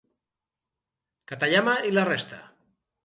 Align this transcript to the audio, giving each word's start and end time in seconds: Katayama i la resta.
Katayama 1.33 1.77
i 1.91 1.93
la 1.99 2.07
resta. 2.13 2.41